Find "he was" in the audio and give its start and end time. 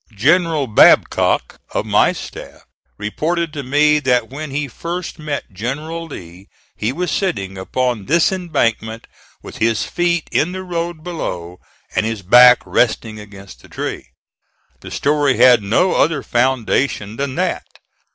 6.75-7.11